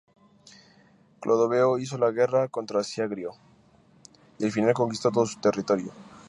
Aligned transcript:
Clodoveo 1.19 1.77
hizo 1.77 1.95
la 1.99 2.09
guerra 2.09 2.47
contra 2.47 2.83
Siagrio 2.83 3.33
y 4.39 4.45
al 4.45 4.51
final 4.51 4.73
conquistó 4.73 5.11
todo 5.11 5.27
su 5.27 5.39
territorio. 5.39 5.91